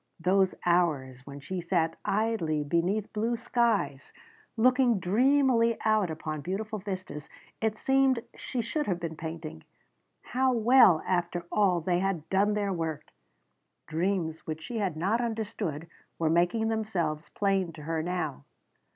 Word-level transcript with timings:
Those 0.19 0.55
hours 0.65 1.27
when 1.27 1.39
she 1.39 1.61
sat 1.61 1.95
idly 2.03 2.63
beneath 2.63 3.13
blue 3.13 3.37
skies, 3.37 4.11
looking 4.57 4.97
dreamily 4.99 5.77
out 5.85 6.09
upon 6.09 6.41
beautiful 6.41 6.79
vistas 6.79 7.29
it 7.61 7.77
seemed 7.77 8.23
she 8.35 8.61
should 8.61 8.87
have 8.87 8.99
been 8.99 9.15
painting 9.15 9.63
how 10.23 10.53
well, 10.53 11.03
after 11.05 11.45
all, 11.51 11.81
they 11.81 11.99
had 11.99 12.27
done 12.29 12.55
their 12.55 12.73
work! 12.73 13.11
Dreams 13.85 14.47
which 14.47 14.63
she 14.63 14.79
had 14.79 14.97
not 14.97 15.21
understood 15.21 15.87
were 16.17 16.31
making 16.31 16.69
themselves 16.69 17.29
plain 17.29 17.71
to 17.73 17.83
her 17.83 18.01
now. 18.01 18.43